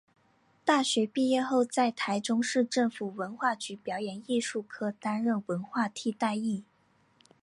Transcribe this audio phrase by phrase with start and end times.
[0.65, 6.63] 大学毕业后在台中市政府文化局表演艺术科担任文化替代役。